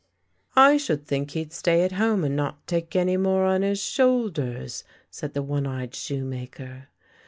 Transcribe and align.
"I 0.71 0.77
should 0.77 1.05
think 1.05 1.29
he'd 1.29 1.53
stay 1.53 1.83
at 1.83 1.91
home 1.91 2.23
and 2.23 2.35
not 2.35 2.65
take 2.65 2.95
more 2.95 3.45
on 3.45 3.61
his 3.61 3.77
shoulders!" 3.79 4.83
said 5.11 5.35
the 5.35 5.43
one 5.43 5.67
eyed 5.67 5.93
shoemaker. 5.93 6.87